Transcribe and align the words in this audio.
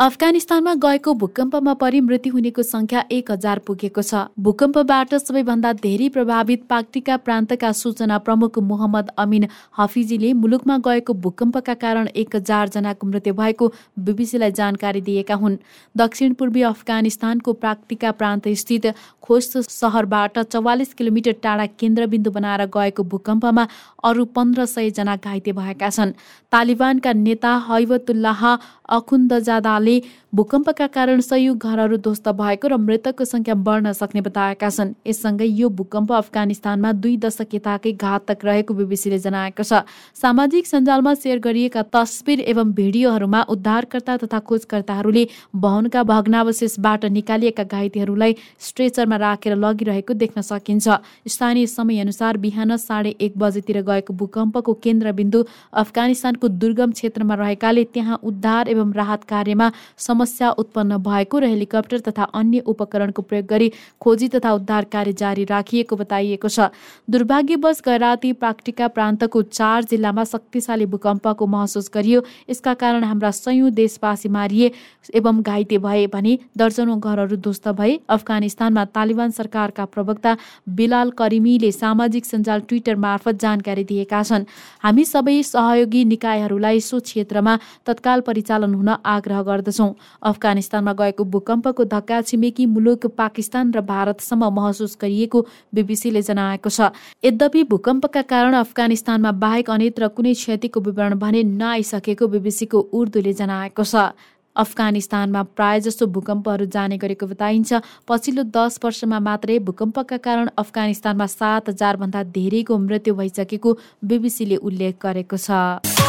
अफगानिस्तानमा 0.00 0.72
गएको 0.82 1.12
भूकम्पमा 1.20 1.72
परि 1.80 2.00
मृत्यु 2.00 2.32
हुनेको 2.32 2.62
संख्या 2.62 3.00
एक 3.12 3.30
हजार 3.30 3.58
पुगेको 3.66 4.02
छ। 4.02 4.20
भूकम्पबाट 4.44 5.14
सबैभन्दा 5.14 5.72
धेरै 5.82 6.08
प्रभावित 6.08 6.62
पाक्टिका 6.70 7.16
प्रान्तका 7.18 7.72
सूचना 7.72 8.18
प्रमुख 8.18 8.58
मोहम्मद 8.68 9.10
अमिन 9.18 9.44
हफिजीले 9.78 10.32
मुलुकमा 10.40 10.76
गएको 10.86 11.14
भूकम्पका 11.26 11.74
कारण 11.82 12.08
एक 12.16 12.36
हजार 12.36 12.68
जनाको 12.70 13.06
मृत्यु 13.06 13.34
भएको 13.34 13.68
बिबिसीलाई 14.00 14.52
जानकारी 14.52 15.00
दिएका 15.02 15.34
हुन्। 15.34 15.58
दक्षिण 15.94 16.32
पूर्वी 16.40 16.62
अफगानिस्तानको 16.70 17.52
प्राक्टिका 17.60 18.10
प्रान्त 18.14 18.48
स्थित 18.62 18.86
खोस्त 19.22 19.58
सहरबाट 19.68 20.38
चौवालिस 20.46 20.94
किलोमिटर 20.94 21.36
टाढा 21.42 21.66
केन्द्रबिन्दु 21.76 22.30
बनाएर 22.30 22.64
गएको 22.78 23.02
भूकम्पमा 23.12 23.66
अरू 24.04 24.24
पन्ध्र 24.32 24.66
सय 24.66 24.90
जना 24.96 25.16
घाइते 25.18 25.52
भएका 25.52 25.90
छन्। 25.90 26.16
तालिबानका 26.52 27.12
नेता 27.20 27.54
हैबतुल्लाह 27.68 28.42
अखुन्दजादाले 28.90 29.89
भूकम्पका 30.34 30.86
कारण 30.86 31.20
सयौँ 31.20 31.56
घरहरू 31.56 31.96
ध्वस्त 31.98 32.28
भएको 32.40 32.68
र 32.68 32.76
मृतकको 32.78 33.24
सङ्ख्या 33.24 33.54
बढ्न 33.66 33.92
सक्ने 33.92 34.20
बताएका 34.20 34.68
छन्। 34.70 34.94
यससँगै 35.06 35.46
यो 35.60 35.68
भूकम्प 35.68 36.12
अफगानिस्तानमा 36.12 36.92
दुई 37.02 37.16
दशक 37.16 37.54
यताकै 37.54 37.92
घातक 37.92 38.44
रहेको 38.44 38.74
बिबिसीले 38.74 39.18
जनाएको 39.18 39.62
छ। 39.62 39.82
सामाजिक 40.14 40.66
सञ्जालमा 40.66 41.14
सेयर 41.14 41.38
गरिएका 41.40 41.82
तस्बिर 41.90 42.40
एवं 42.46 42.72
भिडियोहरूमा 42.72 43.40
उद्धारकर्ता 43.50 44.16
तथा 44.22 44.38
खोजकर्ताहरूले 44.48 45.24
भवनका 45.56 46.02
भग्नावशेषबाट 46.04 47.04
निकालिएका 47.10 47.64
घाइतेहरूलाई 47.64 48.36
स्ट्रेचरमा 48.60 49.16
राखेर 49.16 49.56
लगिरहेको 49.56 50.14
देख्न 50.14 50.40
सकिन्छ। 50.42 50.86
स्थानीय 51.28 51.66
समयअनुसार 51.68 52.36
बिहान 52.38 52.76
साढे 52.78 53.14
एक 53.20 53.38
बजेतिर 53.38 53.82
गएको 53.82 54.12
भूकम्पको 54.14 54.72
केन्द्रबिन्दु 54.84 55.44
अफगानिस्तानको 55.74 56.48
दुर्गम 56.60 56.90
क्षेत्रमा 56.92 57.34
रहेकाले 57.34 57.84
त्यहाँ 57.94 58.20
उद्धार 58.22 58.68
एवं 58.68 58.92
राहत 58.92 59.24
कार्यमा 59.24 59.70
समस्या 59.98 60.50
उत्पन्न 60.52 60.96
भएको 60.98 61.38
र 61.38 61.44
हेलिकप्टर 61.46 62.00
तथा 62.00 62.24
अन्य 62.34 62.58
उपकरणको 62.66 63.22
प्रयोग 63.22 63.46
गरी 63.46 63.70
खोजी 64.00 64.28
तथा 64.28 64.52
उद्धार 64.52 64.84
कार्य 64.92 65.12
जारी 65.14 65.44
राखिएको 65.44 65.96
बताइएको 65.96 66.48
छ। 66.48 66.68
दुर्भाग्यवश 67.08 67.80
गैराती 67.84 68.32
प्राक्टिका 68.34 68.88
प्रान्तको 68.90 69.42
चार 69.50 69.84
जिल्लामा 69.84 70.24
शक्तिशाली 70.26 70.86
भूकम्पको 70.86 71.46
महसुस 71.46 71.90
गरियो। 71.94 72.22
यसका 72.50 72.74
कारण 72.74 73.04
हाम्रा 73.04 73.30
सयौँ 73.32 73.70
देशवासी 73.72 74.28
मारिए 74.30 74.70
एवं 75.14 75.42
घाइते 75.42 75.78
भए 75.78 76.06
भने 76.08 76.38
दर्जनौँ 76.56 76.98
घरहरू 77.00 77.36
ध्वस्त 77.38 77.68
भए। 77.70 77.98
अफगानिस्तानमा 78.08 78.84
तालिबान 78.90 79.30
सरकारका 79.30 79.84
प्रवक्ता 79.86 80.36
बिलाल 80.68 81.10
करिमीले 81.18 81.70
सामाजिक 81.72 82.24
सञ्जाल 82.26 82.60
ट्विटर 82.68 82.96
मार्फत 82.96 83.34
जानकारी 83.40 83.84
दिएका 83.84 84.22
छन्। 84.22 84.44
हामी 84.82 85.04
सबै 85.04 85.42
सहयोगी 85.42 86.04
निकायहरूलाई 86.04 86.80
सो 86.80 87.00
क्षेत्रमा 87.00 87.58
तत्काल 87.86 88.20
परिचालन 88.20 88.74
हुन 88.74 88.88
आग्रह 88.88 89.42
गर्दछौँ। 89.42 89.69
अफगानिस्तानमा 89.70 90.92
गएको 90.92 91.24
भूकम्पको 91.26 91.84
धक्का 91.86 92.20
छिमेकी 92.22 92.66
मुलुक 92.66 93.06
पाकिस्तान 93.14 93.72
र 93.72 93.80
भारतसम्म 93.84 94.50
महसुस 94.52 94.96
गरिएको 95.00 95.46
बिबिसीले 95.74 96.22
जनाएको 96.22 96.70
छ। 96.70 96.90
यद्यपि 97.24 97.62
भूकम्पका 97.70 98.22
कारण 98.24 98.54
अफगानिस्तानमा 98.56 99.32
बाहेक 99.38 99.70
अन्यत्र 99.70 100.08
कुनै 100.16 100.34
क्षतिको 100.34 100.80
विवरण 100.80 101.14
भने 101.18 101.42
नआइसकेको 101.44 102.28
बिबिसीको 102.28 102.78
उर्दूले 102.92 103.32
जनाएको 103.34 103.84
छ। 103.84 104.10
अफगानिस्तानमा 104.56 105.42
प्रायजसो 105.54 106.06
भूकम्पहरू 106.06 106.64
जाने 106.66 106.96
गरेको 106.98 107.26
बताइन्छ 107.26 107.80
पछिल्लो 108.08 108.42
दस 108.50 108.80
वर्षमा 108.84 109.20
मात्रै 109.22 109.58
भूकम्पका 109.62 110.16
कारण 110.26 110.50
अफगानिस्तानमा 110.58 111.26
सात 111.28 111.68
हजारभन्दा 111.68 112.22
धेरैको 112.34 112.78
मृत्यु 112.80 113.14
भइसकेको 113.14 113.78
बिबिसीले 114.04 114.56
उल्लेख 114.58 114.94
गरेको 115.00 115.36
छ। 115.38 115.99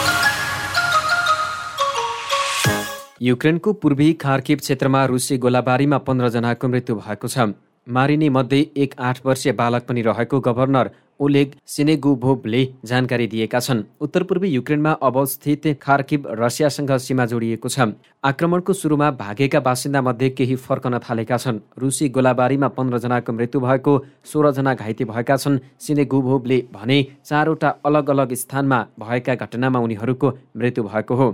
युक्रेनको 3.22 3.72
पूर्वी 3.74 4.14
खार्किब 4.14 4.60
क्षेत्रमा 4.60 5.04
रुसी 5.06 5.38
गोलाबारीमा 5.38 5.98
पन्ध्रजनाको 5.98 6.68
मृत्यु 6.68 6.96
भएको 6.98 7.28
छ। 7.28 7.44
मारिने 7.88 8.30
मध्ये 8.30 8.60
एक 8.76 8.94
आठ 9.00 9.20
वर्षीय 9.26 9.52
बालक 9.54 9.84
पनि 9.90 10.02
रहेको 10.02 10.40
गभर्नर 10.40 10.90
ओलेग 11.20 11.52
सिनेगुभोभले 11.68 12.62
जानकारी 12.86 13.28
दिएका 13.28 13.60
छन्। 13.60 13.84
उत्तर 14.02 14.24
पूर्वी 14.24 14.50
युक्रेनमा 14.50 14.92
अवस्थित 15.04 15.68
खार्किब 15.82 16.26
रसियासँग 16.40 16.96
सीमा 16.98 17.26
जोडिएको 17.26 17.70
छ। 17.70 17.94
आक्रमणको 18.24 18.74
सुरुमा 18.74 19.12
भागेका 19.22 19.60
बासिन्दा 19.60 20.02
मध्ये 20.02 20.30
केही 20.32 20.56
फर्कन 20.58 20.98
थालेका 21.00 21.38
छन्। 21.38 21.62
रुसी 21.78 22.10
गोलाबारीमा 22.10 22.68
पन्ध्रजनाको 22.74 23.34
मृत्यु 23.34 23.62
भएको 23.62 23.94
सोह्रजना 24.34 24.74
घाइते 24.74 25.06
भएका 25.06 25.38
छन्। 25.38 25.62
सिनेगुभोभले 25.80 26.60
भने 26.74 27.00
चारवटा 27.26 27.70
अलग 27.86 28.10
अलग 28.10 28.34
स्थानमा 28.42 28.86
भएका 29.00 29.36
घटनामा 29.38 29.80
उनीहरूको 29.80 30.38
मृत्यु 30.58 30.90
भएको 30.90 31.16
हो। 31.16 31.30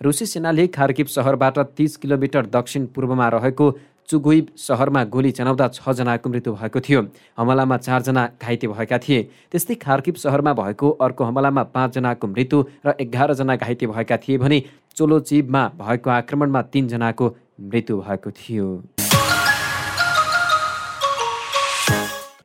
रुसी 0.00 0.26
सेनाले 0.26 0.66
खार्किब 0.68 1.06
सहरबाट 1.06 1.58
तिस 1.76 1.96
किलोमिटर 1.96 2.46
दक्षिण 2.46 2.84
पूर्वमा 2.94 3.28
रहेको 3.28 3.66
चुगुइब 4.08 4.46
सहरमा 4.56 5.02
गोली 5.04 5.30
चलाउँदा 5.30 5.66
छजनाको 5.68 6.28
मृत्यु 6.30 6.52
भएको 6.54 6.80
थियो। 6.80 7.00
हमलामा 7.38 7.76
चारजना 7.76 8.22
घाइते 8.42 8.66
भएका 8.68 8.98
थिए। 8.98 9.22
त्यस्तै 9.52 9.74
खार्किब 9.74 10.14
सहरमा 10.14 10.52
भएको 10.54 10.90
अर्को 11.02 11.24
हमलामा 11.24 11.62
पाँचजनाको 11.74 12.26
मृत्यु 12.26 12.62
र 12.86 12.94
एघारजना 13.00 13.56
घाइते 13.56 13.86
भएका 13.86 14.16
थिए 14.16 14.38
भने 14.38 14.62
चोलोचिबमा 14.96 15.66
भएको 15.82 16.10
आक्रमणमा 16.10 16.62
तिनजनाको 16.62 17.34
मृत्यु 17.60 17.98
भएको 17.98 18.30
थियो। 18.30 18.68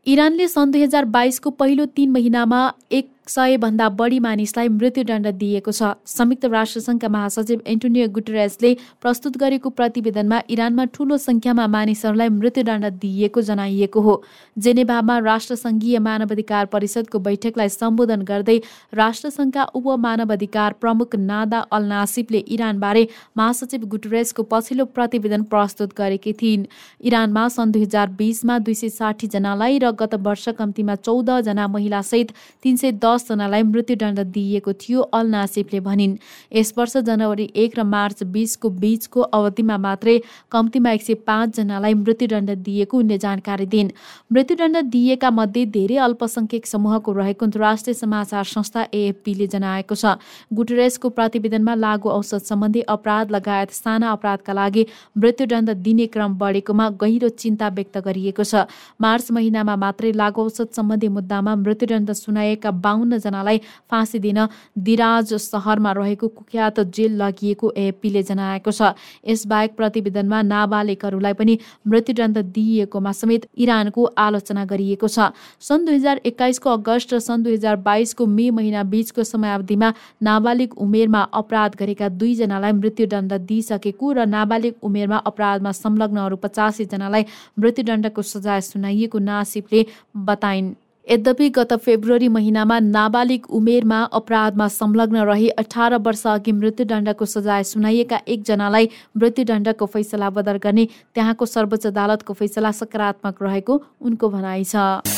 इरानले 0.07 0.47
सन् 0.47 0.71
दुई 0.71 0.83
हजार 0.83 1.05
बाइसको 1.07 1.49
पहिलो 1.49 1.85
तीन 1.85 2.09
महिनामा 2.11 2.59
एक 2.91 3.09
सयभन्दा 3.27 3.87
बढी 3.89 4.19
मानिसलाई 4.19 4.67
मृत्युदण्ड 4.69 5.27
दिएको 5.39 5.71
छ। 5.71 5.95
संयुक्त 6.05 6.45
राष्ट्रसङ्घका 6.45 7.07
महासचिव 7.07 7.61
एन्टोनियो 7.65 8.07
गुटरेसले 8.09 8.71
प्रस्तुत 9.01 9.37
गरेको 9.37 9.69
प्रतिवेदनमा 9.71 10.39
इरानमा 10.49 10.85
ठूलो 10.93 11.17
संख्यामा 11.17 11.67
मानिसहरूलाई 11.67 12.29
मृत्युदण्ड 12.29 12.85
दिइएको 12.99 13.41
जनाइएको 13.41 14.01
हो। 14.01 14.15
जेनेभामा 14.57 15.17
राष्ट्रसङ्घीय 15.19 15.99
मानवाधिकार 15.99 16.65
परिषदको 16.73 17.19
बैठकलाई 17.19 17.69
सम्बोधन 17.69 18.21
गर्दै 18.23 18.57
राष्ट्रसङ्घका 18.93 19.63
उपमानवाधिकार 19.73 20.73
प्रमुख 20.81 21.15
नादा 21.23 21.59
अल 21.71 21.83
नासिफले 21.85 22.43
इरानबारे 22.55 23.07
महासचिव 23.37 23.85
गुटरेसको 23.87 24.43
पछिल्लो 24.51 24.85
प्रतिवेदन 24.91 25.43
प्रस्तुत 25.53 25.95
गरेकी 25.97 26.33
थिइन्। 26.41 26.67
इरानमा 27.01 27.47
सन् 27.55 27.71
दुई 27.71 27.83
हजार 27.83 28.07
बिसमा 28.19 28.59
दुई 28.59 28.73
सय 28.75 28.89
साठीजनालाई 28.91 29.79
र 29.79 29.91
गत 29.95 30.13
वर्ष 30.21 30.49
कम्तीमा 30.59 30.95
चौधजना 31.07 31.67
महिलासहित 31.67 32.31
तिन 32.63 32.75
सय 32.75 32.91
दसजनालाई 33.13 33.63
मृत्युदण्ड 33.63 34.19
दिइएको 34.33 34.73
थियो 34.75 35.01
अल 35.13 35.27
नासिफले 35.29 35.79
भनिन्। 35.79 36.17
यस 36.51 36.73
वर्ष 36.77 36.97
जनवरी 37.05 37.49
एक 37.55 37.79
र 37.79 37.83
मार्च 37.85 38.23
बिसको 38.33 38.69
बीचको 38.81 39.21
अवधिमा 39.21 39.77
मात्रै 39.77 40.17
कम्तीमा 40.51 40.91
एक 40.91 41.01
सय 41.03 41.13
पाँचजनालाई 41.27 41.93
मृत्युदण्ड 41.93 42.49
दिएको 42.63 42.97
उनले 42.97 43.17
जानकारी 43.17 43.65
दिइन्। 43.65 43.89
मृत्युदण्ड 44.33 44.77
दिएका 44.89 45.29
मध्ये 45.31 45.65
धेरै 45.67 45.97
अल्पसङ्ख्यक 45.97 46.65
समूहको 46.65 47.11
रहेको 47.13 47.45
अन्तर्राष्ट्रिय 47.45 47.93
समाचार 47.93 48.43
संस्था 48.43 48.85
एएफपीले 48.93 49.47
जनाएको 49.47 49.95
छ। 49.95 50.17
गुटरेसको 50.53 51.09
प्रतिवेदनमा 51.09 51.75
लागु 51.75 52.09
औषध 52.09 52.41
सम्बन्धी 52.43 52.81
अपराध 52.89 53.31
लगायत 53.31 53.71
साना 53.73 54.11
अपराधका 54.11 54.53
लागि 54.53 54.85
मृत्युदण्ड 55.17 55.69
दिने 55.83 56.07
क्रम 56.07 56.37
बढेकोमा 56.37 56.89
गहिरो 57.01 57.29
चिन्ता 57.37 57.67
व्यक्त 57.69 57.97
गरिएको 57.97 58.43
छ। 58.43 58.65
मार्च 59.01 59.31
महिनामा 59.31 59.75
मात्रै 59.75 60.11
लागु 60.13 60.41
औषध 60.43 60.69
सम्बन्धी 60.73 61.07
मुद्दामा 61.09 61.55
मृत्युदण्ड 61.55 62.11
सुनाएका 62.13 62.71
जनालाई 63.05 63.57
फाँसी 63.91 64.19
दिन 64.19 64.39
दिराज 64.77 65.33
सहरमा 65.35 65.91
रहेको 65.91 66.27
कुख्यात 66.27 66.79
जेल 66.79 67.21
लगिएको 67.21 67.71
एएपीले 67.77 68.23
जनाएको 68.23 68.71
छ। 68.71 68.93
यसबाहेक 69.27 69.75
प्रतिवेदनमा 69.75 70.41
नाबालिगहरूलाई 70.43 71.33
पनि 71.33 71.57
मृत्युदण्ड 71.87 72.37
दिइएकोमा 72.53 73.11
समेत 73.11 73.47
इरानको 73.57 74.03
आलोचना 74.17 74.65
गरिएको 74.65 75.07
छ। 75.07 75.31
सन् 75.59 75.85
दुई 75.85 75.95
हजार 75.95 76.21
एक्काइसको 76.25 76.69
अगस्त 76.69 77.13
र 77.13 77.19
सन् 77.19 77.43
दुई 77.43 77.53
हजार 77.53 77.75
बाइसको 77.83 78.25
मे 78.27 78.49
महिना 78.51 78.83
बीचको 78.83 79.23
समयावधिमा 79.23 79.93
नाबालिग 80.23 80.73
उमेरमा 80.77 81.21
अपराध 81.33 81.75
गरेका 81.79 82.09
दुईजनालाई 82.09 82.71
मृत्युदण्ड 82.73 83.33
दिइसकेको 83.49 84.11
र 84.13 84.25
नाबालिग 84.25 84.73
उमेरमा 84.83 85.17
अपराधमा 85.25 85.71
संलग्न 85.73 86.17
अरू 86.19 86.35
पचासीजनालाई 86.37 87.25
मृत्युदण्डको 87.59 88.21
सजाय 88.23 88.61
सुनाइएको 88.61 89.19
नासिफले 89.19 89.85
बताइन्। 90.15 90.82
यद्यपि 91.07 91.49
गत 91.49 91.73
फेब्रुअरी 91.85 92.27
महिनामा 92.27 92.79
नाबालिग 92.79 93.49
उमेरमा 93.51 94.01
अपराधमा 94.13 94.67
संलग्न 94.67 95.23
रही 95.29 95.49
अठार 95.61 95.95
वर्ष 96.05 96.25
अघि 96.27 96.51
मृत्युदण्डको 96.51 97.25
सजाय 97.25 97.63
सुनाइएका 97.63 98.19
एकजनालाई 98.27 98.89
मृत्युदण्डको 99.17 99.85
फैसला 99.85 100.29
बदर 100.37 100.57
गर्ने 100.63 100.87
त्यहाँको 101.15 101.45
सर्वोच्च 101.45 101.87
अदालतको 101.87 102.33
फैसला 102.33 102.71
सकारात्मक 102.79 103.43
रहेको 103.43 103.81
उनको 104.01 104.29
भनाइ 104.29 104.63
छ। 104.63 105.12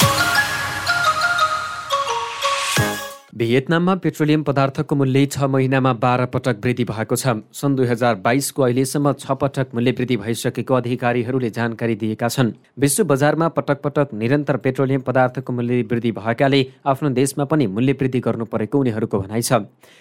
भियतनाममा 3.36 3.94
पेट्रोलियम 3.96 4.44
पदार्थको 4.44 4.96
मूल्य 4.96 5.26
छ 5.26 5.44
महिनामा 5.46 5.92
बाह्र 5.94 6.26
पटक 6.34 6.60
वृद्धि 6.64 6.84
भएको 6.86 7.16
छ। 7.16 7.32
सन् 7.52 7.76
दुई 7.76 7.88
हजार 7.88 8.16
बाइसको 8.24 8.62
अहिलेसम्म 8.64 9.12
छ 9.14 9.32
पटक 9.42 9.74
मूल्य 9.76 9.92
वृद्धि 9.92 10.18
भइसकेको 10.18 10.74
अधिकारीहरूले 10.74 11.50
जानकारी 11.50 11.96
दिएका 11.96 12.28
छन्। 12.28 12.52
विश्व 12.80 13.04
बजारमा 13.04 13.48
पटक 13.52 13.82
पटक 13.82 14.14
निरन्तर 14.14 14.58
पेट्रोलियम 14.58 15.02
पदार्थको 15.02 15.54
मूल्य 15.54 15.82
वृद्धि 15.92 16.12
भएकाले 16.14 16.62
आफ्नो 16.88 17.10
देशमा 17.12 17.46
पनि 17.46 17.68
मूल्य 17.68 17.94
वृद्धि 18.02 18.20
गर्नु 18.22 18.46
परेको 18.46 18.80
उनीहरूको 18.80 19.20
भनाइ 19.20 19.42
छ। 19.42 19.60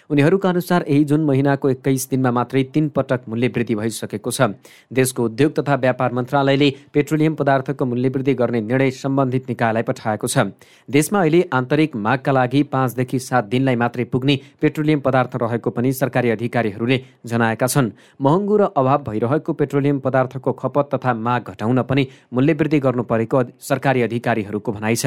उनीहरूका 0.09 0.49
अनुसार 0.49 0.85
यही 0.87 1.03
जुन 1.03 1.25
महिनाको 1.25 1.69
एक्काइस 1.69 2.07
दिनमा 2.09 2.31
मात्रै 2.31 2.63
तीन 2.71 2.89
पटक 2.95 3.27
मूल्य 3.27 3.51
वृद्धि 3.51 3.75
भइसकेको 3.75 4.31
छ। 4.31 4.49
देशको 4.93 5.25
उद्योग 5.25 5.59
तथा 5.59 5.75
व्यापार 5.83 6.13
मन्त्रालयले 6.13 6.71
पेट्रोलियम 6.93 7.35
पदार्थको 7.35 7.85
मूल्य 7.85 8.15
वृद्धि 8.15 8.33
गर्ने 8.35 8.61
निर्णय 8.63 8.91
सम्बन्धित 8.95 9.49
निकायलाई 9.49 9.83
पठाएको 9.83 10.27
छ। 10.27 10.47
देशमा 10.89 11.19
अहिले 11.19 11.45
आन्तरिक 11.53 11.95
मागका 11.99 12.31
लागि 12.31 12.63
पाँचदेखि 12.71 13.23
सात 13.25 13.43
दिनलाई 13.45 13.75
मात्रै 13.75 14.03
पुग्ने 14.13 14.35
पेट्रोलियम 14.61 14.99
पदार्थ 15.01 15.35
रहेको 15.41 15.69
पनि 15.71 15.93
सरकारी 15.93 16.29
अधिकारीहरूले 16.29 16.97
जनाएका 17.25 17.67
छन्। 17.67 17.91
महँगो 18.21 18.55
र 18.57 18.63
अभाव 18.73 19.03
भइरहेको 19.03 19.53
पेट्रोलियम 19.55 19.99
पदार्थको 19.99 20.51
खपत 20.53 20.89
तथा 20.93 21.13
माग 21.15 21.49
घटाउन 21.49 21.81
पनि 21.83 22.07
मूल्यवृद्धि 22.33 22.79
गर्नु 22.79 23.03
परेको 23.03 23.43
सरकारी 23.61 24.01
अधिकारीहरूको 24.01 24.71
भनाइ 24.71 24.95
छ। 24.95 25.05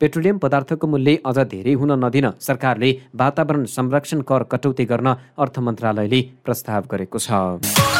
पेट्रोलियम 0.00 0.38
पदार्थको 0.38 0.86
मूल्य 0.86 1.18
अझ 1.24 1.38
धेरै 1.48 1.72
हुन 1.74 1.92
नदिन 2.04 2.30
सरकारले 2.40 2.90
वातावरण 3.14 3.64
संरक्षण 3.70 4.20
कर 4.22 4.42
कटौती 4.52 4.84
गर्न 4.84 5.16
अर्थ 5.38 5.58
मन्त्रालयले 5.60 6.20
प्रस्ताव 6.44 6.82
गरेको 6.90 7.18
छ। 7.18 7.93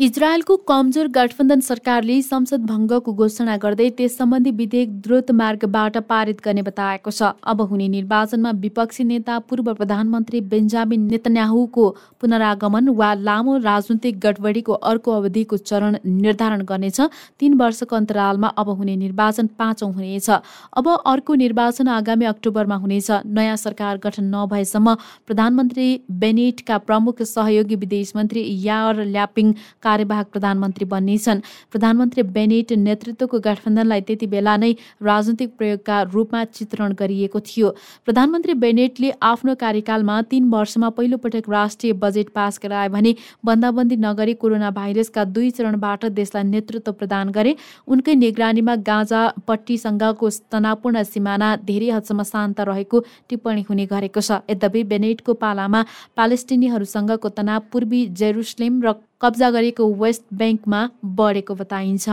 इजरायलको 0.00 0.54
कमजोर 0.68 1.08
गठबन्धन 1.14 1.60
सरकारले 1.60 2.14
संसद 2.22 2.62
भङ्गको 2.66 3.12
घोषणा 3.14 3.56
गर्दै 3.62 3.88
त्यस 3.96 4.14
सम्बन्धी 4.18 4.50
विधेयक 4.60 4.92
द्रुत 5.00 5.30
मार्गबाट 5.40 5.96
पारित 6.12 6.38
गर्ने 6.44 6.62
बताएको 6.68 7.10
छ। 7.10 7.28
अब 7.44 7.60
हुने 7.72 7.88
निर्वाचनमा 7.94 8.50
विपक्षी 8.62 9.04
नेता 9.04 9.38
पूर्व 9.44 9.68
प्रधानमन्त्री 9.80 10.40
बेन्जामिन 10.52 11.02
नेतन्याहुको 11.08 11.84
पुनरागमन 12.20 12.88
वा 13.00 13.10
लामो 13.26 13.56
राजनैतिक 13.58 14.20
गडबडीको 14.22 14.78
अर्को 14.92 15.16
अवधिको 15.16 15.56
चरण 15.64 15.98
निर्धारण 16.06 16.64
गर्नेछ। 16.72 17.00
तीन 17.36 17.60
वर्षको 17.60 17.96
अन्तरालमा 17.96 18.52
अब 18.56 18.72
हुने 18.80 18.96
निर्वाचन 18.96 19.52
पाँचौँ 19.60 19.90
हुनेछ। 19.92 20.30
अब 20.30 20.88
अर्को 21.12 21.38
निर्वाचन 21.42 21.92
आगामी 21.98 22.30
अक्टोबरमा 22.32 22.80
हुनेछ। 22.86 23.10
नयाँ 23.36 23.56
सरकार 23.58 24.00
गठन 24.06 24.32
नभएसम्म 24.34 24.96
प्रधानमन्त्री 25.26 25.88
बेनेटका 26.24 26.78
प्रमुख 26.88 27.22
सहयोगी 27.34 27.80
विदेश 27.84 28.16
मन्त्री 28.16 28.48
यार 28.64 29.04
ल्यापिङ 29.12 29.54
कार्यवाहक 29.90 30.26
प्रधानमन्त्री 30.32 30.84
बन्नेछन्। 30.86 31.40
प्रधानमन्त्री 31.72 32.22
बेनेट 32.30 32.72
नेतृत्वको 32.80 33.38
गठबन्धनलाई 33.40 34.00
त्यति 34.08 34.26
बेला 34.28 34.56
नै 34.56 34.72
राजनैतिक 35.02 35.56
प्रयोगका 35.58 36.00
रूपमा 36.12 36.44
चित्रण 36.46 36.92
गरिएको 36.94 37.40
थियो। 37.42 37.68
प्रधानमन्त्री 38.06 38.54
बेनेटले 38.60 39.10
आफ्नो 39.22 39.54
कार्यकालमा 39.56 40.20
तीन 40.30 40.50
वर्षमा 40.50 40.88
पहिलोपटक 40.96 41.48
राष्ट्रिय 41.50 41.92
बजेट 42.02 42.28
पास 42.30 42.60
गराए 42.62 42.88
भने 42.88 43.14
बन्दाबन्दी 43.44 43.96
नगरी 43.98 44.34
कोरोना 44.36 44.70
भाइरसका 44.70 45.24
दुई 45.26 45.50
चरणबाट 45.50 46.04
देशलाई 46.12 46.44
नेतृत्व 46.44 46.92
प्रदान 46.92 47.30
गरे। 47.30 47.56
उनकै 47.88 48.14
निगरानीमा 48.14 48.74
गाँजा 48.88 49.20
पट्टीसँगको 49.48 50.30
तनावपूर्ण 50.52 51.02
सिमाना 51.04 51.48
धेरै 51.64 51.90
हदसम्म 51.90 52.22
शान्त 52.24 52.60
रहेको 52.62 53.04
टिप्पणी 53.28 53.64
हुने 53.68 53.86
गरेको 53.86 54.20
छ। 54.20 54.40
यद्यपि 54.50 54.82
बेनेटको 54.86 55.34
पालामा 55.36 55.84
पालेस्टिनीहरूसँगको 56.16 57.28
तनाव 57.38 57.60
पूर्वी 57.72 58.06
जेरुसलेम 58.14 58.82
र 58.82 58.92
कब्जा 59.22 59.48
गरेको 59.50 59.86
वेस्ट 59.94 60.22
ब्याङ्कमा 60.32 60.78
बढेको 61.16 61.54
बताइन्छ। 61.54 62.06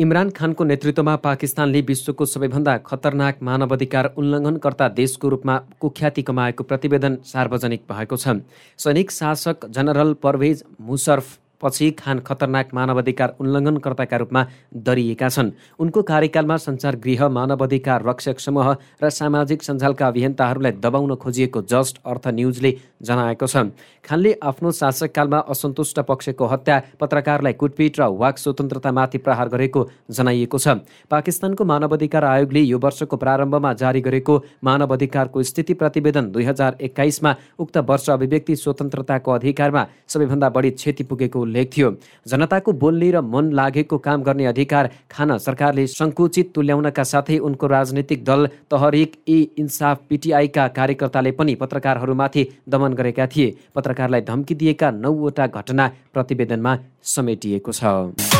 इमरान 0.00 0.30
खानको 0.30 0.64
नेतृत्वमा 0.64 1.14
पाकिस्तानले 1.24 1.80
विश्वको 1.80 2.24
सबैभन्दा 2.26 2.76
खतरनाक 2.86 3.42
मानवाधिकार 3.42 4.12
उल्लङ्घनकर्ता 4.18 4.88
देशको 4.96 5.28
रूपमा 5.28 5.56
कुख्याति 5.80 6.22
कमाएको 6.22 6.64
प्रतिवेदन 6.64 7.18
सार्वजनिक 7.24 7.82
भएको 7.90 8.16
छ। 8.16 8.36
सैनिक 8.78 9.10
शासक 9.10 9.66
जनरल 9.70 10.12
परवेज 10.22 10.64
मुसर्फ 10.80 11.38
पछि 11.64 11.90
खान 11.98 12.18
खतरनाक 12.20 12.74
मानवाधिकार 12.74 13.34
उल्लङ्घनकर्ताका 13.40 14.16
रूपमा 14.16 14.46
दरिएका 14.86 15.28
छन्। 15.28 15.50
उनको 15.80 16.02
कार्यकालमा 16.04 16.56
संचार 16.58 16.96
गृह 17.04 17.28
मानवाधिकार 17.30 18.04
रक्षक 18.04 18.40
समूह 18.40 18.68
र 19.02 19.10
सामाजिक 19.10 19.62
सञ्जालका 19.62 20.06
अभियन्ताहरूलाई 20.06 20.72
दबाउन 20.84 21.14
खोजिएको 21.16 21.62
जस्ट 21.64 21.98
अर्थ 22.04 22.28
न्युजले 22.28 22.72
जनाएको 23.02 23.46
छ। 23.46 23.56
खानले 24.04 24.32
आफ्नो 24.42 24.70
शासककालमा 24.72 25.38
असन्तुष्ट 25.48 26.00
पक्षको 26.04 26.46
हत्या 26.46 26.76
पत्रकारलाई 27.00 27.52
कुटपिट 27.54 28.00
र 28.00 28.08
वाक 28.14 28.38
स्वतन्त्रतामाथि 28.38 29.18
प्रहार 29.24 29.48
गरेको 29.48 29.80
जनाइएको 30.10 30.58
छ। 30.58 30.68
पाकिस्तानको 31.10 31.64
मानवाधिकार 31.64 32.24
आयोगले 32.24 32.60
यो 32.62 32.78
वर्षको 32.78 33.16
प्रारम्भमा 33.16 33.72
जारी 33.74 34.00
गरेको 34.00 34.34
मानवाधिकारको 34.64 35.42
स्थिति 35.42 35.74
प्रतिवेदन 35.80 36.30
दुई 36.32 36.44
हजार 36.44 36.76
एक्काइसमा 36.80 37.34
उक्त 37.58 37.76
वर्ष 37.90 38.10
अभिव्यक्ति 38.10 38.56
स्वतन्त्रताको 38.56 39.30
अधिकारमा 39.32 39.86
सबैभन्दा 40.08 40.48
बढी 40.50 40.70
क्षति 40.72 41.04
पुगेको 41.04 41.44
उल्लेख 41.54 41.70
थियो। 41.70 41.90
जनताको 42.26 42.72
बोल्ने 42.74 43.10
र 43.10 43.20
मन 43.22 43.52
लागेको 43.54 43.98
काम 43.98 44.22
गर्ने 44.22 44.46
अधिकार 44.46 44.90
खान 45.06 45.38
सरकारले 45.38 45.86
सङ्कुचित 45.88 46.50
तुल्याउनका 46.54 47.02
साथै 47.04 47.38
उनको 47.38 47.66
राजनैतिक 47.66 48.24
दल 48.24 48.46
तहरिक 48.66 49.10
इ 49.28 49.38
इन्साफ 49.54 49.98
पिटिआईका 50.10 50.66
कार्यकर्ताले 50.74 51.30
पनि 51.38 51.54
पत्रकारहरूमाथि 51.54 52.42
दमन 52.68 52.92
गरेका 52.94 53.26
थिए। 53.26 53.54
पत्रकारलाई 53.74 54.20
धम्की 54.26 54.54
दिएका 54.54 54.90
नौवटा 54.92 55.46
घटना 55.48 55.90
प्रतिवेदनमा 56.14 56.78
समेटिएको 57.06 57.72
छ। 57.72 58.33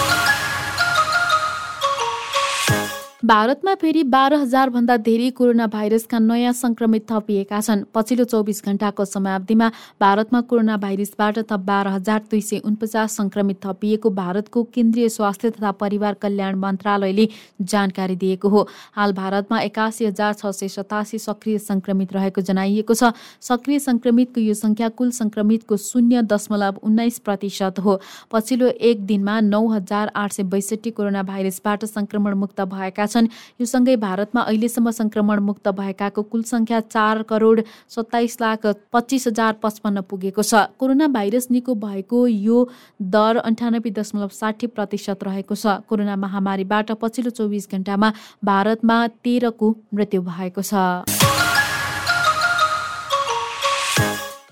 भारतमा 3.25 3.75
फेरि 3.81 4.03
बाह्र 4.05 4.37
हजारभन्दा 4.37 4.97
धेरै 5.01 5.29
कोरोना 5.31 5.67
भाइरसका 5.67 6.19
नयाँ 6.21 6.53
संक्रमित 6.53 7.05
थपिएका 7.11 7.61
छन्। 7.61 7.85
पछिल्लो 7.95 8.25
चौबिस 8.25 8.61
घण्टाको 8.65 9.05
समयावधिमा 9.05 9.69
भारतमा 10.01 10.41
कोरोना 10.41 10.77
भाइरसबाट 10.77 11.39
थप 11.41 11.61
बाह्र 11.65 11.89
हजार 11.89 12.21
दुई 12.31 12.41
सय 12.41 12.59
उनपचास 12.61 13.17
संक्रमित 13.17 13.61
थपिएको 13.65 14.11
भारतको 14.13 14.63
केन्द्रीय 14.75 15.09
स्वास्थ्य 15.09 15.51
तथा 15.51 15.71
परिवार 15.75 16.15
कल्याण 16.23 16.57
मन्त्रालयले 16.57 17.29
जानकारी 17.63 18.17
दिएको 18.17 18.49
हो। 18.49 18.67
हाल 18.93 19.13
भारतमा 19.13 19.61
एकासी 19.63 20.05
हजार 20.05 20.35
छ 20.35 20.53
सय 20.53 20.69
सतासी 20.69 21.19
सक्रिय 21.19 21.59
संक्रमित 21.61 22.13
रहेको 22.13 22.41
जनाइएको 22.43 22.95
छ। 22.95 23.13
सक्रिय 23.41 23.79
संक्रमितको 23.81 24.41
यो 24.41 24.55
संख्या 24.55 24.89
कुल 24.91 25.11
संक्रमितको 25.13 25.77
शून्य 25.79 26.23
दशमलव 26.29 26.81
उन्नाइस 26.83 27.19
प्रतिशत 27.25 27.81
हो। 27.81 27.99
पछिल्लो 28.31 28.69
एक 28.69 29.07
दिनमा 29.07 29.41
नौ 29.49 29.65
हजार 29.71 30.13
आठ 30.15 30.33
सय 30.33 30.43
बैसठी 30.53 30.91
कोरोना 30.93 31.23
भाइरसबाट 31.25 31.85
संक्रमण 31.87 32.35
मुक्त 32.37 32.61
भएका 32.69 33.07
छन्। 33.15 33.29
यो 33.61 33.67
सँगै 33.67 33.97
भारतमा 33.99 34.41
अहिलेसम्म 34.43 34.91
संक्रमण 34.93 35.41
मुक्त 35.43 35.69
भएकाको 35.71 36.23
कुल 36.25 36.43
संख्या 36.45 36.81
चार 36.83 37.23
करोड 37.25 37.63
सत्ताइस 37.89 38.41
लाख 38.41 38.67
पच्चिस 38.93 39.27
हजार 39.29 39.53
पचपन्न 39.63 40.01
पुगेको 40.11 40.43
छ। 40.43 40.55
कोरोना 40.79 41.07
भाइरस 41.09 41.49
निको 41.51 41.75
भएको 41.79 42.27
यो 42.27 42.59
दर 43.01 43.37
अन्ठानब्बे 43.45 43.91
दशमलव 43.93 44.31
साठी 44.35 44.67
प्रतिशत 44.69 45.25
रहेको 45.25 45.55
छ। 45.55 45.81
कोरोना 45.89 46.17
महामारीबाट 46.19 46.93
पछिल्लो 47.01 47.31
चौबिस 47.33 47.71
घण्टामा 47.71 48.13
भारतमा 48.45 48.97
तेह्रको 49.23 49.75
मृत्यु 49.95 50.23
भएको 50.23 50.63
छ। 50.63 51.24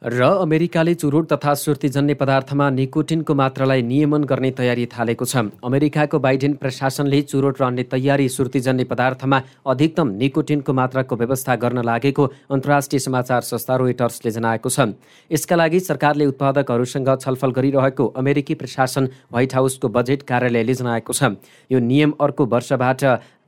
र 0.03 0.21
अमेरिकाले 0.21 0.93
चुरोट 0.95 1.27
तथा 1.33 1.53
सुर्तीजन्य 1.55 2.15
पदार्थमा 2.15 2.69
निकोटिनको 2.71 3.35
मात्रालाई 3.35 3.83
नियमन 3.83 4.25
गर्ने 4.25 4.51
तयारी 4.51 4.87
थालेको 4.91 5.25
छ। 5.25 5.55
अमेरिकाको 5.63 6.19
बाइडेन 6.19 6.55
प्रशासनले 6.59 7.21
चुरोट 7.23 7.61
र 7.61 7.65
अन्य 7.65 7.83
तयारी 7.87 8.29
सुर्तीजन्य 8.29 8.85
पदार्थमा 8.85 9.39
अधिकतम 9.63 10.09
निकोटिनको 10.19 10.73
मात्राको 10.75 11.17
व्यवस्था 11.17 11.55
गर्न 11.57 11.85
लागेको 11.87 12.25
अन्तर्राष्ट्रिय 12.51 12.99
समाचार 12.99 13.41
संस्था 13.47 13.77
रोइटर्सले 13.79 14.31
जनाएको 14.33 14.69
छ। 14.69 14.91
यसका 15.31 15.57
लागि 15.57 15.81
सरकारले 15.81 16.27
उत्पादकहरूसँग 16.27 17.09
छलफल 17.23 17.51
गरिरहेको 17.55 18.07
अमेरिकी 18.19 18.55
प्रशासन 18.59 19.07
व्हाइट 19.31 19.55
हाउसको 19.55 19.89
बजेट 19.89 20.23
कार्यालयले 20.27 20.75
जनाएको 20.83 21.13
छ। 21.15 21.39
यो 21.71 21.79
नियम 21.79 22.19
अर्को 22.19 22.47
वर्षबाट 22.51 23.01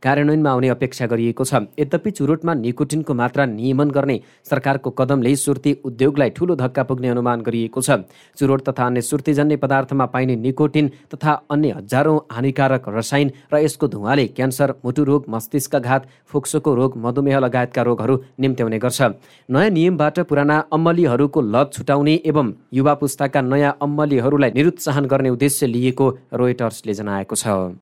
कार्यान्वयनमा 0.05 0.51
आउने 0.51 0.69
अपेक्षा 0.69 1.07
गरिएको 1.07 1.45
छ। 1.45 1.55
यद्यपि 1.81 2.11
चुरोटमा 2.11 2.55
निकोटिनको 2.55 3.15
मात्रा 3.15 3.45
नियमन 3.49 3.91
गर्ने 3.91 4.21
सरकारको 4.45 4.91
कदमले 4.93 5.35
सुर्ती 5.37 5.73
उद्योगलाई 5.85 6.31
ठूलो 6.31 6.55
धक्का 6.57 6.83
पुग्ने 6.85 7.09
अनुमान 7.09 7.41
गरिएको 7.43 7.81
छ। 7.81 8.05
चुरोट 8.39 8.69
तथा 8.69 8.87
अन्य 8.87 9.01
सुर्तीजन्य 9.03 9.57
पदार्थमा 9.57 10.07
पाइने 10.07 10.37
निकोटिन 10.39 10.91
तथा 11.15 11.33
अन्य 11.51 11.71
हजारौँ 11.79 12.19
हानिकारक 12.33 12.89
रसायन 12.91 13.31
र 13.53 13.65
यसको 13.65 13.89
धुवाले 13.89 14.27
क्यान्सर 14.29 14.75
मुटु 14.85 15.05
रोग 15.05 15.25
मस्तिष्कघात 15.31 16.07
फुक्सोको 16.27 16.75
रोग 16.75 16.97
मधुमेह 16.99 17.39
लगायतका 17.39 17.83
रोगहरू 17.83 18.19
निम्त्याउने 18.41 18.79
गर्छ। 18.79 19.01
नयाँ 19.49 19.71
नियमबाट 19.71 20.21
पुराना 20.29 20.59
अम्मलीहरूको 20.73 21.41
लत 21.41 21.71
छुटाउने 21.75 22.15
एवं 22.25 22.53
युवा 22.75 22.95
पुस्ताका 22.95 23.41
नयाँ 23.43 23.77
अम्मलीहरूलाई 23.83 24.51
निरुत्साहन 24.55 25.05
गर्ने 25.07 25.31
उद्देश्य 25.31 25.67
लिएको 25.67 26.09
रोइटर्सले 26.35 26.95
जनाएको 26.95 27.37
छ। 27.37 27.73